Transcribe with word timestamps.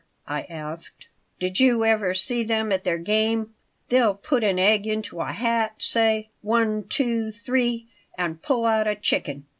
I 0.25 0.47
asked 0.49 1.05
"Did 1.37 1.59
you 1.59 1.85
ever 1.85 2.15
see 2.15 2.41
them 2.41 2.71
at 2.71 2.83
their 2.83 2.97
game? 2.97 3.53
They'll 3.89 4.15
put 4.15 4.43
an 4.43 4.57
egg 4.57 4.87
into 4.87 5.21
a 5.21 5.31
hat; 5.31 5.75
say, 5.77 6.29
'One, 6.41 6.87
two, 6.87 7.31
three,' 7.31 7.85
and 8.17 8.41
pull 8.41 8.65
out 8.65 8.87
a 8.87 8.95
chicken. 8.95 9.45